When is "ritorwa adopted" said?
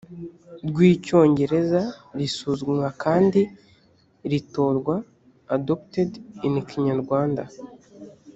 4.31-6.09